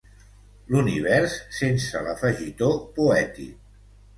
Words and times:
L'univers 0.75 1.35
sense 1.59 2.01
l'afegitó 2.07 2.73
poètic. 2.97 3.57